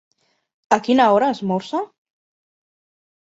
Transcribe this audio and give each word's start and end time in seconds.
A 0.77 0.77
quina 0.87 1.05
hora 1.17 1.29
esmorza? 1.35 1.81